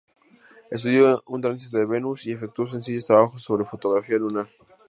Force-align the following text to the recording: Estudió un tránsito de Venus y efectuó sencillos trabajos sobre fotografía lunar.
Estudió 0.71 1.21
un 1.27 1.41
tránsito 1.41 1.77
de 1.77 1.85
Venus 1.85 2.25
y 2.25 2.31
efectuó 2.31 2.65
sencillos 2.65 3.05
trabajos 3.05 3.43
sobre 3.43 3.65
fotografía 3.65 4.17
lunar. 4.17 4.47